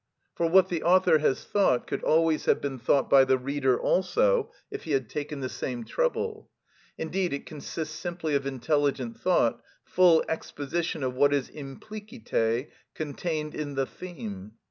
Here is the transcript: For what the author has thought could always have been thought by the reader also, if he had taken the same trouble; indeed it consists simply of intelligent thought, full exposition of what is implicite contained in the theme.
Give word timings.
For 0.33 0.47
what 0.47 0.69
the 0.69 0.81
author 0.81 1.19
has 1.19 1.43
thought 1.43 1.85
could 1.85 2.01
always 2.03 2.45
have 2.45 2.59
been 2.59 2.79
thought 2.79 3.07
by 3.07 3.23
the 3.23 3.37
reader 3.37 3.79
also, 3.79 4.51
if 4.71 4.85
he 4.85 4.93
had 4.93 5.07
taken 5.11 5.41
the 5.41 5.47
same 5.47 5.83
trouble; 5.83 6.49
indeed 6.97 7.33
it 7.33 7.45
consists 7.45 7.93
simply 7.99 8.33
of 8.33 8.47
intelligent 8.47 9.19
thought, 9.19 9.61
full 9.85 10.23
exposition 10.27 11.03
of 11.03 11.13
what 11.13 11.35
is 11.35 11.49
implicite 11.51 12.71
contained 12.95 13.53
in 13.53 13.75
the 13.75 13.85
theme. 13.85 14.53